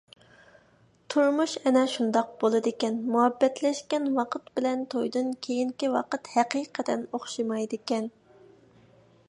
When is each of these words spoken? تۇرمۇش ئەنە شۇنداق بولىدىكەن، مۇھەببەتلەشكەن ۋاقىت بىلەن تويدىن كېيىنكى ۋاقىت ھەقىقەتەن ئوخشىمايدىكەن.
تۇرمۇش 1.13 1.51
ئەنە 1.63 1.81
شۇنداق 1.95 2.31
بولىدىكەن، 2.43 2.97
مۇھەببەتلەشكەن 3.17 4.09
ۋاقىت 4.17 4.49
بىلەن 4.57 4.81
تويدىن 4.95 5.29
كېيىنكى 5.49 5.93
ۋاقىت 5.97 6.31
ھەقىقەتەن 6.39 7.05
ئوخشىمايدىكەن. 7.11 8.09